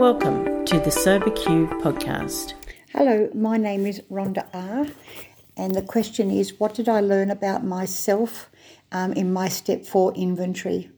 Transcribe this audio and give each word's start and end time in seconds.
Welcome 0.00 0.64
to 0.64 0.80
the 0.80 0.90
Sober 0.90 1.28
Q 1.28 1.66
podcast. 1.82 2.54
Hello, 2.88 3.28
my 3.34 3.58
name 3.58 3.84
is 3.84 4.00
Rhonda 4.10 4.48
R. 4.54 4.86
And 5.58 5.74
the 5.74 5.82
question 5.82 6.30
is 6.30 6.58
What 6.58 6.72
did 6.72 6.88
I 6.88 7.00
learn 7.00 7.30
about 7.30 7.66
myself 7.66 8.48
um, 8.92 9.12
in 9.12 9.30
my 9.30 9.50
step 9.50 9.84
four 9.84 10.14
inventory? 10.14 10.90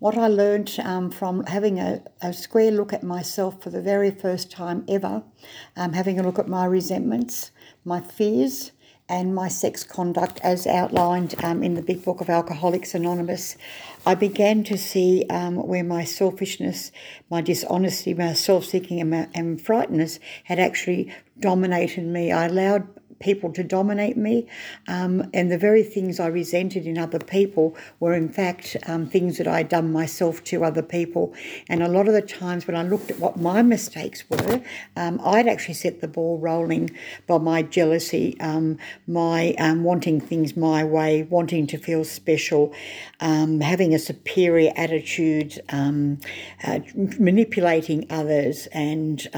What 0.00 0.18
I 0.18 0.26
learned 0.26 0.76
um, 0.82 1.12
from 1.12 1.44
having 1.44 1.78
a, 1.78 2.02
a, 2.22 2.32
square 2.32 2.72
look 2.72 2.92
at 2.92 3.04
myself 3.04 3.62
for 3.62 3.70
the 3.70 3.80
very 3.80 4.10
first 4.10 4.50
time 4.50 4.84
ever, 4.88 5.22
um, 5.76 5.92
having 5.92 6.18
a 6.18 6.24
look 6.24 6.40
at 6.40 6.48
my 6.48 6.64
resentments, 6.64 7.52
my 7.84 8.00
fears, 8.00 8.72
and 9.10 9.34
my 9.34 9.48
sex 9.48 9.82
conduct 9.82 10.40
as 10.44 10.68
outlined 10.68 11.34
um, 11.42 11.64
in 11.64 11.74
the 11.74 11.82
Big 11.82 12.04
Book 12.04 12.20
of 12.20 12.30
Alcoholics 12.30 12.94
Anonymous, 12.94 13.56
I 14.06 14.14
began 14.14 14.62
to 14.64 14.78
see 14.78 15.26
um, 15.28 15.56
where 15.56 15.82
my 15.82 16.04
selfishness, 16.04 16.92
my 17.28 17.40
dishonesty, 17.40 18.14
my 18.14 18.34
self 18.34 18.64
seeking, 18.64 19.00
and, 19.00 19.28
and 19.34 19.60
frightenness 19.60 20.20
had 20.44 20.60
actually 20.60 21.12
dominated 21.40 22.04
me. 22.04 22.30
I 22.30 22.46
allowed 22.46 22.86
people 23.20 23.52
to 23.52 23.62
dominate 23.62 24.16
me. 24.16 24.46
Um, 24.88 25.30
and 25.32 25.52
the 25.52 25.58
very 25.58 25.82
things 25.82 26.18
I 26.18 26.26
resented 26.26 26.86
in 26.86 26.98
other 26.98 27.18
people 27.18 27.76
were, 28.00 28.14
in 28.14 28.28
fact, 28.28 28.76
um, 28.86 29.06
things 29.06 29.38
that 29.38 29.46
I'd 29.46 29.68
done 29.68 29.92
myself 29.92 30.42
to 30.44 30.64
other 30.64 30.82
people. 30.82 31.34
And 31.68 31.82
a 31.82 31.88
lot 31.88 32.08
of 32.08 32.14
the 32.14 32.22
times 32.22 32.66
when 32.66 32.76
I 32.76 32.82
looked 32.82 33.10
at 33.10 33.18
what 33.18 33.36
my 33.36 33.62
mistakes 33.62 34.24
were, 34.28 34.62
um, 34.96 35.20
I'd 35.22 35.46
actually 35.46 35.74
set 35.74 36.00
the 36.00 36.08
ball 36.08 36.38
rolling 36.38 36.90
by 37.26 37.38
my 37.38 37.62
jealousy, 37.62 38.40
um, 38.40 38.78
my 39.06 39.54
um, 39.58 39.84
wanting 39.84 40.20
things 40.20 40.56
my 40.56 40.82
way, 40.82 41.22
wanting 41.22 41.66
to 41.68 41.78
feel 41.78 42.04
special, 42.04 42.72
um, 43.20 43.60
having 43.60 43.94
a 43.94 43.98
superior 43.98 44.72
attitude, 44.76 45.60
uh, 45.68 46.78
manipulating 47.18 48.06
others, 48.10 48.66
and 48.68 49.28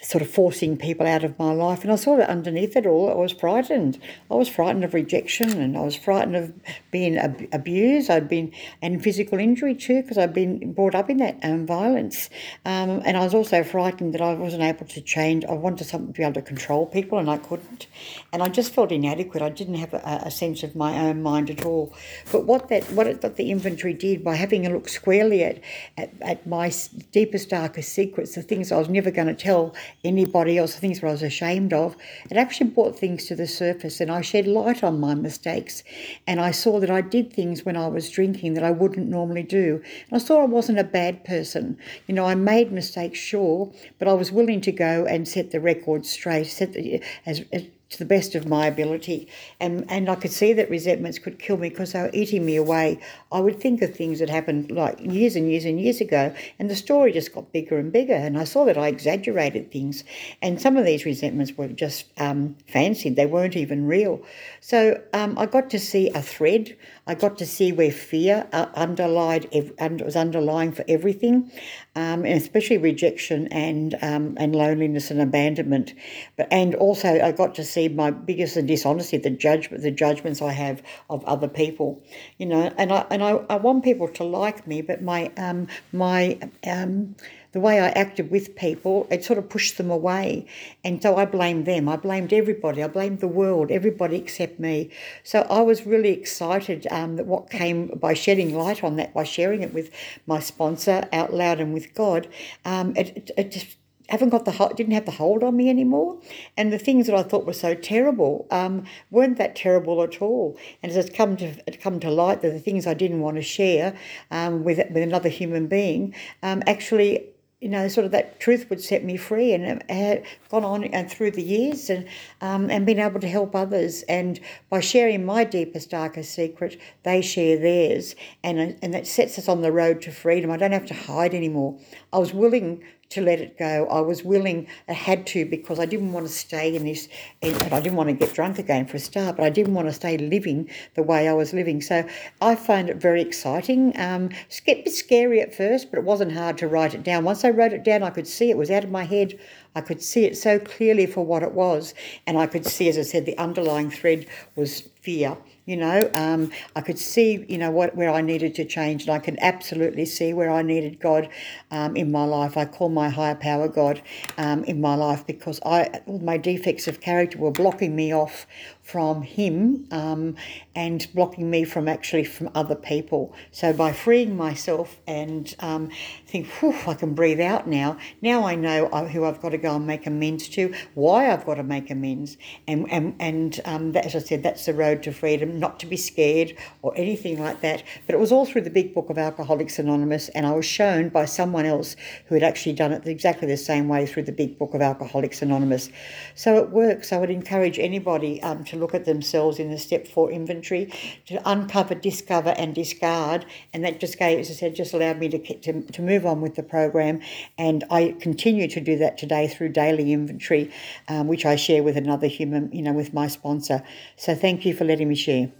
sort 0.00 0.20
of 0.20 0.28
forcing 0.30 0.76
people 0.76 1.06
out 1.06 1.24
of 1.24 1.38
my 1.38 1.52
life. 1.52 1.82
And 1.82 1.90
I 1.90 1.96
saw 1.96 2.16
that 2.16 2.28
underneath 2.28 2.76
it 2.76 2.86
all, 2.86 3.10
I 3.10 3.14
was 3.14 3.32
frightened. 3.32 3.98
I 4.30 4.34
was 4.34 4.48
frightened 4.48 4.84
of 4.84 4.92
rejection 4.92 5.60
and 5.60 5.76
I 5.76 5.80
was 5.80 5.96
frightened 5.96 6.36
of 6.36 6.52
being 6.90 7.16
ab- 7.16 7.48
abused. 7.52 8.10
I'd 8.10 8.28
been, 8.28 8.52
and 8.82 9.02
physical 9.02 9.38
injury 9.38 9.74
too, 9.74 10.02
because 10.02 10.18
I'd 10.18 10.34
been 10.34 10.72
brought 10.74 10.94
up 10.94 11.08
in 11.08 11.16
that 11.18 11.38
um, 11.42 11.66
violence. 11.66 12.28
Um, 12.66 13.02
and 13.06 13.16
I 13.16 13.24
was 13.24 13.34
also 13.34 13.64
frightened 13.64 14.12
that 14.12 14.20
I 14.20 14.34
wasn't 14.34 14.62
able 14.62 14.86
to 14.86 15.00
change. 15.00 15.44
I 15.46 15.52
wanted 15.52 15.86
something 15.86 16.12
to 16.12 16.18
be 16.18 16.22
able 16.22 16.34
to 16.34 16.42
control 16.42 16.86
people 16.86 17.18
and 17.18 17.30
I 17.30 17.38
couldn't. 17.38 17.86
And 18.32 18.42
I 18.42 18.48
just 18.48 18.74
felt 18.74 18.92
inadequate. 18.92 19.42
I 19.42 19.48
didn't 19.48 19.76
have 19.76 19.94
a, 19.94 20.22
a 20.26 20.30
sense 20.30 20.62
of 20.62 20.76
my 20.76 20.98
own 20.98 21.22
mind 21.22 21.48
at 21.48 21.64
all. 21.64 21.94
But 22.30 22.44
what 22.44 22.68
that, 22.68 22.84
what, 22.92 23.06
it, 23.06 23.36
the 23.36 23.50
inventory 23.50 23.94
did 23.94 24.22
by 24.22 24.34
having 24.34 24.66
a 24.66 24.70
look 24.70 24.90
squarely 24.90 25.42
at, 25.42 25.60
at, 25.96 26.12
at 26.20 26.46
my 26.46 26.70
deepest, 27.12 27.48
darkest 27.48 27.92
secrets, 27.92 28.34
the 28.34 28.42
things 28.42 28.70
I 28.70 28.76
was 28.76 28.90
never 28.90 29.10
going 29.10 29.28
to 29.28 29.34
tell 29.34 29.74
anybody 30.04 30.58
else, 30.58 30.76
things 30.76 31.00
that 31.00 31.08
I 31.08 31.12
was 31.12 31.22
ashamed 31.22 31.72
of, 31.72 31.96
it 32.30 32.36
actually 32.36 32.70
brought 32.70 32.98
things 32.98 33.26
to 33.26 33.36
the 33.36 33.46
surface 33.46 34.00
and 34.00 34.10
I 34.10 34.20
shed 34.20 34.46
light 34.46 34.82
on 34.82 35.00
my 35.00 35.14
mistakes. 35.14 35.82
And 36.26 36.40
I 36.40 36.50
saw 36.50 36.80
that 36.80 36.90
I 36.90 37.00
did 37.00 37.32
things 37.32 37.64
when 37.64 37.76
I 37.76 37.88
was 37.88 38.10
drinking 38.10 38.54
that 38.54 38.64
I 38.64 38.70
wouldn't 38.70 39.08
normally 39.08 39.42
do. 39.42 39.82
And 40.10 40.12
I 40.12 40.18
saw 40.18 40.42
I 40.42 40.46
wasn't 40.46 40.78
a 40.78 40.84
bad 40.84 41.24
person. 41.24 41.78
You 42.06 42.14
know, 42.14 42.26
I 42.26 42.34
made 42.34 42.72
mistakes, 42.72 43.18
sure, 43.18 43.72
but 43.98 44.08
I 44.08 44.12
was 44.12 44.32
willing 44.32 44.60
to 44.62 44.72
go 44.72 45.06
and 45.06 45.26
set 45.26 45.50
the 45.50 45.60
record 45.60 46.06
straight, 46.06 46.46
set 46.46 46.72
the, 46.72 47.02
as, 47.24 47.44
as 47.52 47.64
to 47.88 47.98
the 47.98 48.04
best 48.04 48.34
of 48.34 48.48
my 48.48 48.66
ability. 48.66 49.28
And, 49.60 49.84
and 49.88 50.08
I 50.08 50.16
could 50.16 50.32
see 50.32 50.52
that 50.54 50.68
resentments 50.68 51.18
could 51.18 51.38
kill 51.38 51.56
me 51.56 51.68
because 51.68 51.92
they 51.92 52.02
were 52.02 52.10
eating 52.12 52.44
me 52.44 52.56
away. 52.56 53.00
I 53.30 53.40
would 53.40 53.60
think 53.60 53.80
of 53.82 53.94
things 53.94 54.18
that 54.18 54.28
happened 54.28 54.70
like 54.70 54.98
years 55.00 55.36
and 55.36 55.48
years 55.50 55.64
and 55.64 55.80
years 55.80 56.00
ago, 56.00 56.34
and 56.58 56.68
the 56.68 56.76
story 56.76 57.12
just 57.12 57.32
got 57.32 57.52
bigger 57.52 57.78
and 57.78 57.92
bigger. 57.92 58.14
And 58.14 58.38
I 58.38 58.44
saw 58.44 58.64
that 58.64 58.76
I 58.76 58.88
exaggerated 58.88 59.70
things. 59.70 60.02
And 60.42 60.60
some 60.60 60.76
of 60.76 60.84
these 60.84 61.04
resentments 61.04 61.56
were 61.56 61.68
just 61.68 62.06
um, 62.18 62.56
fancied, 62.66 63.16
they 63.16 63.26
weren't 63.26 63.56
even 63.56 63.86
real. 63.86 64.20
So 64.60 65.00
um, 65.12 65.38
I 65.38 65.46
got 65.46 65.70
to 65.70 65.78
see 65.78 66.10
a 66.10 66.22
thread. 66.22 66.76
I 67.06 67.14
got 67.14 67.38
to 67.38 67.46
see 67.46 67.70
where 67.70 67.92
fear 67.92 68.48
uh, 68.52 68.66
underlied, 68.74 69.48
was 69.52 70.16
underlying 70.16 70.72
for 70.72 70.84
everything, 70.88 71.52
um, 71.94 72.24
and 72.24 72.34
especially 72.34 72.78
rejection 72.78 73.46
and 73.48 73.94
um, 74.02 74.36
and 74.38 74.56
loneliness 74.56 75.10
and 75.10 75.20
abandonment. 75.20 75.94
But 76.36 76.48
and 76.50 76.74
also 76.74 77.20
I 77.20 77.30
got 77.30 77.54
to 77.56 77.64
my 77.88 78.10
biggest 78.10 78.54
dishonesty, 78.66 79.18
the 79.18 79.30
judgment, 79.30 79.82
the 79.82 79.90
judgments 79.90 80.42
I 80.42 80.52
have 80.52 80.82
of 81.10 81.24
other 81.24 81.48
people, 81.48 82.02
you 82.38 82.46
know. 82.46 82.72
And 82.76 82.92
I 82.92 83.06
and 83.10 83.22
I, 83.22 83.30
I 83.50 83.56
want 83.56 83.84
people 83.84 84.08
to 84.08 84.24
like 84.24 84.66
me, 84.66 84.82
but 84.82 85.02
my 85.02 85.30
um 85.36 85.68
my 85.92 86.38
um 86.66 87.16
the 87.56 87.60
way 87.60 87.80
I 87.80 87.88
acted 87.88 88.30
with 88.30 88.54
people, 88.54 89.06
it 89.10 89.24
sort 89.24 89.38
of 89.38 89.48
pushed 89.48 89.78
them 89.78 89.90
away. 89.90 90.44
And 90.84 91.02
so 91.02 91.16
I 91.16 91.24
blamed 91.24 91.64
them. 91.64 91.88
I 91.88 91.96
blamed 91.96 92.34
everybody. 92.34 92.82
I 92.82 92.88
blamed 92.88 93.20
the 93.20 93.28
world, 93.28 93.70
everybody 93.70 94.16
except 94.16 94.60
me. 94.60 94.90
So 95.24 95.40
I 95.48 95.62
was 95.62 95.86
really 95.86 96.10
excited 96.10 96.86
um, 96.90 97.16
that 97.16 97.24
what 97.24 97.48
came 97.48 97.86
by 97.98 98.12
shedding 98.12 98.54
light 98.54 98.84
on 98.84 98.96
that, 98.96 99.14
by 99.14 99.24
sharing 99.24 99.62
it 99.62 99.72
with 99.72 99.90
my 100.26 100.38
sponsor 100.38 101.08
out 101.14 101.32
loud 101.32 101.58
and 101.58 101.72
with 101.72 101.94
God, 101.94 102.28
um, 102.66 102.94
it, 102.94 103.16
it, 103.16 103.30
it 103.38 103.52
just 103.52 103.78
haven't 104.08 104.30
got 104.30 104.44
the 104.44 104.72
didn't 104.76 104.92
have 104.94 105.04
the 105.04 105.12
hold 105.12 105.42
on 105.42 105.56
me 105.56 105.68
anymore, 105.68 106.18
and 106.56 106.72
the 106.72 106.78
things 106.78 107.06
that 107.06 107.16
I 107.16 107.22
thought 107.22 107.46
were 107.46 107.52
so 107.52 107.74
terrible 107.74 108.46
um, 108.50 108.84
weren't 109.10 109.38
that 109.38 109.56
terrible 109.56 110.02
at 110.02 110.22
all. 110.22 110.56
And 110.82 110.90
as 110.90 110.96
it's 110.96 111.16
come 111.16 111.36
to 111.36 111.54
come 111.78 112.00
to 112.00 112.10
light 112.10 112.42
that 112.42 112.52
the 112.52 112.60
things 112.60 112.86
I 112.86 112.94
didn't 112.94 113.20
want 113.20 113.36
to 113.36 113.42
share 113.42 113.96
um, 114.30 114.64
with 114.64 114.78
with 114.78 115.02
another 115.02 115.28
human 115.28 115.66
being 115.66 116.14
um, 116.42 116.62
actually 116.66 117.32
you 117.60 117.70
know, 117.70 117.88
sort 117.88 118.04
of 118.04 118.12
that 118.12 118.38
truth 118.38 118.68
would 118.68 118.82
set 118.82 119.02
me 119.02 119.16
free, 119.16 119.52
and 119.54 119.82
had 119.90 120.24
gone 120.50 120.64
on 120.64 120.84
and 120.84 121.10
through 121.10 121.30
the 121.30 121.42
years, 121.42 121.88
and 121.88 122.06
um, 122.42 122.70
and 122.70 122.84
been 122.84 122.98
able 122.98 123.18
to 123.18 123.28
help 123.28 123.56
others, 123.56 124.02
and 124.02 124.38
by 124.68 124.80
sharing 124.80 125.24
my 125.24 125.42
deepest, 125.42 125.90
darkest 125.90 126.34
secret, 126.34 126.78
they 127.02 127.22
share 127.22 127.58
theirs, 127.58 128.14
and 128.44 128.78
and 128.82 128.92
that 128.92 129.06
sets 129.06 129.38
us 129.38 129.48
on 129.48 129.62
the 129.62 129.72
road 129.72 130.02
to 130.02 130.12
freedom. 130.12 130.50
I 130.50 130.58
don't 130.58 130.72
have 130.72 130.86
to 130.86 130.94
hide 130.94 131.34
anymore. 131.34 131.78
I 132.12 132.18
was 132.18 132.34
willing 132.34 132.84
to 133.10 133.20
let 133.20 133.40
it 133.40 133.58
go. 133.58 133.86
I 133.86 134.00
was 134.00 134.24
willing, 134.24 134.66
I 134.88 134.92
had 134.92 135.26
to 135.28 135.44
because 135.44 135.78
I 135.78 135.86
didn't 135.86 136.12
want 136.12 136.26
to 136.26 136.32
stay 136.32 136.74
in 136.74 136.84
this, 136.84 137.08
and 137.42 137.56
I 137.72 137.80
didn't 137.80 137.96
want 137.96 138.08
to 138.08 138.14
get 138.14 138.34
drunk 138.34 138.58
again 138.58 138.86
for 138.86 138.96
a 138.96 139.00
start, 139.00 139.36
but 139.36 139.44
I 139.44 139.50
didn't 139.50 139.74
want 139.74 139.88
to 139.88 139.94
stay 139.94 140.18
living 140.18 140.68
the 140.94 141.02
way 141.02 141.28
I 141.28 141.32
was 141.32 141.52
living. 141.52 141.80
So 141.80 142.06
I 142.40 142.54
found 142.54 142.90
it 142.90 142.96
very 142.96 143.22
exciting. 143.22 143.98
Um, 143.98 144.30
a 144.68 144.74
bit 144.82 144.92
scary 144.92 145.40
at 145.40 145.54
first, 145.54 145.90
but 145.90 145.98
it 145.98 146.04
wasn't 146.04 146.32
hard 146.32 146.58
to 146.58 146.68
write 146.68 146.94
it 146.94 147.02
down. 147.02 147.24
Once 147.24 147.44
I 147.44 147.50
wrote 147.50 147.72
it 147.72 147.84
down, 147.84 148.02
I 148.02 148.10
could 148.10 148.26
see 148.26 148.50
it 148.50 148.58
was 148.58 148.70
out 148.70 148.84
of 148.84 148.90
my 148.90 149.04
head. 149.04 149.38
I 149.74 149.80
could 149.80 150.02
see 150.02 150.24
it 150.24 150.36
so 150.36 150.58
clearly 150.58 151.06
for 151.06 151.24
what 151.24 151.42
it 151.42 151.52
was, 151.52 151.94
and 152.26 152.38
I 152.38 152.46
could 152.46 152.64
see, 152.66 152.88
as 152.88 152.96
I 152.96 153.02
said, 153.02 153.26
the 153.26 153.36
underlying 153.36 153.90
thread 153.90 154.26
was 154.54 154.88
fear 155.06 155.36
you 155.66 155.76
know, 155.76 156.08
um, 156.14 156.52
I 156.76 156.80
could 156.80 156.96
see, 156.96 157.44
you 157.48 157.58
know, 157.58 157.72
what 157.72 157.96
where 157.96 158.10
I 158.10 158.20
needed 158.20 158.54
to 158.54 158.64
change, 158.64 159.02
and 159.02 159.10
I 159.10 159.18
can 159.18 159.36
absolutely 159.40 160.04
see 160.04 160.32
where 160.32 160.48
I 160.48 160.62
needed 160.62 161.00
God 161.00 161.28
um, 161.72 161.96
in 161.96 162.12
my 162.12 162.24
life. 162.24 162.56
I 162.56 162.66
call 162.66 162.88
my 162.88 163.08
higher 163.08 163.34
power 163.34 163.66
God 163.66 164.00
um, 164.38 164.62
in 164.62 164.80
my 164.80 164.94
life 164.94 165.26
because 165.26 165.58
I 165.66 166.02
all 166.06 166.20
my 166.20 166.36
defects 166.36 166.86
of 166.86 167.00
character 167.00 167.38
were 167.38 167.50
blocking 167.50 167.96
me 167.96 168.14
off 168.14 168.46
from 168.86 169.22
Him 169.22 169.88
um, 169.90 170.36
and 170.76 171.08
blocking 171.12 171.50
me 171.50 171.64
from 171.64 171.88
actually 171.88 172.22
from 172.22 172.48
other 172.54 172.76
people. 172.76 173.34
So 173.50 173.72
by 173.72 173.92
freeing 173.92 174.36
myself 174.36 175.00
and 175.08 175.52
um, 175.58 175.90
think, 176.28 176.46
I 176.86 176.94
can 176.94 177.12
breathe 177.14 177.40
out 177.40 177.66
now. 177.66 177.98
Now 178.22 178.46
I 178.46 178.54
know 178.54 178.86
who 178.86 179.24
I've 179.24 179.42
got 179.42 179.48
to 179.48 179.58
go 179.58 179.74
and 179.74 179.88
make 179.88 180.06
amends 180.06 180.48
to, 180.50 180.72
why 180.94 181.32
I've 181.32 181.44
got 181.44 181.54
to 181.54 181.64
make 181.64 181.90
amends, 181.90 182.36
and 182.68 182.90
and 182.92 183.16
and 183.18 183.60
um, 183.64 183.92
that, 183.92 184.06
as 184.06 184.14
I 184.14 184.20
said, 184.20 184.44
that's 184.44 184.66
the 184.66 184.74
road 184.74 185.02
to 185.02 185.12
freedom 185.12 185.58
not 185.58 185.80
to 185.80 185.86
be 185.86 185.96
scared 185.96 186.56
or 186.82 186.92
anything 186.96 187.42
like 187.42 187.62
that. 187.62 187.82
But 188.06 188.14
it 188.14 188.18
was 188.18 188.30
all 188.30 188.46
through 188.46 188.62
the 188.62 188.70
big 188.70 188.94
book 188.94 189.10
of 189.10 189.18
Alcoholics 189.18 189.80
Anonymous, 189.80 190.28
and 190.28 190.46
I 190.46 190.52
was 190.52 190.64
shown 190.64 191.08
by 191.08 191.24
someone 191.24 191.66
else 191.66 191.96
who 192.26 192.36
had 192.36 192.44
actually 192.44 192.74
done 192.74 192.92
it 192.92 193.04
exactly 193.06 193.48
the 193.48 193.56
same 193.56 193.88
way 193.88 194.06
through 194.06 194.24
the 194.24 194.32
big 194.32 194.58
book 194.58 194.74
of 194.74 194.80
Alcoholics 194.80 195.42
Anonymous. 195.42 195.90
So 196.36 196.58
it 196.58 196.70
works. 196.70 197.12
I 197.12 197.18
would 197.18 197.30
encourage 197.30 197.80
anybody 197.80 198.40
um, 198.42 198.64
look 198.76 198.94
at 198.94 199.04
themselves 199.04 199.58
in 199.58 199.70
the 199.70 199.78
step 199.78 200.06
four 200.06 200.30
inventory, 200.30 200.92
to 201.26 201.40
uncover, 201.48 201.94
discover, 201.94 202.50
and 202.50 202.74
discard. 202.74 203.46
And 203.72 203.84
that 203.84 204.00
just 204.00 204.18
gave, 204.18 204.38
as 204.38 204.50
I 204.50 204.54
said, 204.54 204.74
just 204.74 204.94
allowed 204.94 205.18
me 205.18 205.28
to, 205.28 205.38
to, 205.38 205.82
to 205.82 206.02
move 206.02 206.26
on 206.26 206.40
with 206.40 206.54
the 206.54 206.62
program. 206.62 207.20
And 207.58 207.84
I 207.90 208.14
continue 208.20 208.68
to 208.68 208.80
do 208.80 208.96
that 208.98 209.18
today 209.18 209.48
through 209.48 209.70
daily 209.70 210.12
inventory, 210.12 210.70
um, 211.08 211.26
which 211.26 211.44
I 211.44 211.56
share 211.56 211.82
with 211.82 211.96
another 211.96 212.26
human, 212.26 212.70
you 212.72 212.82
know, 212.82 212.92
with 212.92 213.12
my 213.12 213.28
sponsor. 213.28 213.82
So 214.16 214.34
thank 214.34 214.64
you 214.64 214.74
for 214.74 214.84
letting 214.84 215.08
me 215.08 215.14
share. 215.14 215.50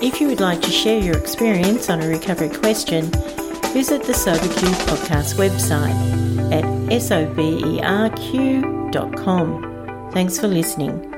If 0.00 0.20
you 0.20 0.28
would 0.28 0.40
like 0.40 0.62
to 0.62 0.70
share 0.70 1.00
your 1.02 1.18
experience 1.18 1.90
on 1.90 2.00
a 2.00 2.06
recovery 2.06 2.50
question, 2.50 3.10
visit 3.72 4.04
the 4.04 4.12
SoberQ 4.12 4.72
podcast 4.86 5.34
website 5.34 6.18
at 6.52 6.64
soberq.com. 7.02 7.40
Thanks 10.12 10.38
for 10.38 10.46
listening. 10.46 11.17